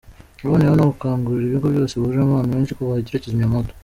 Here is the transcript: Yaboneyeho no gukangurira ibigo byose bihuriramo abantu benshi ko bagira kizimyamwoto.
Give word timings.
Yaboneyeho 0.41 0.75
no 0.77 0.85
gukangurira 0.91 1.47
ibigo 1.49 1.67
byose 1.73 1.93
bihuriramo 1.95 2.31
abantu 2.33 2.53
benshi 2.57 2.75
ko 2.77 2.81
bagira 2.91 3.23
kizimyamwoto. 3.23 3.71